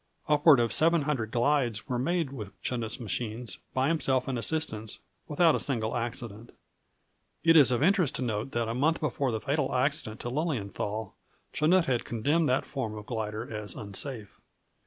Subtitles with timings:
[0.27, 5.53] Upward of seven hundred glides were made with Chanute's machines by himself and assistants, without
[5.53, 6.53] a single accident.
[7.43, 11.13] It is of interest to note that a month before the fatal accident to Lilienthal,
[11.53, 14.41] Chanute had condemned that form of glider as unsafe.